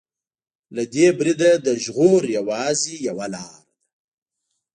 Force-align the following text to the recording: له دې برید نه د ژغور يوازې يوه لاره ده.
له 0.75 0.83
دې 0.93 1.07
برید 1.17 1.39
نه 1.45 1.51
د 1.65 1.67
ژغور 1.83 2.21
يوازې 2.37 2.95
يوه 3.07 3.25
لاره 3.33 3.59
ده. 3.63 3.65